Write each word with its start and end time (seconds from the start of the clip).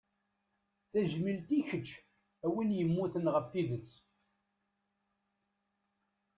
Tajmilt 0.91 1.47
i 1.57 1.59
keč 1.69 1.87
a 2.45 2.47
win 2.53 2.75
yemmuten 2.77 3.25
ɣef 3.33 3.45
tidet. 3.51 3.89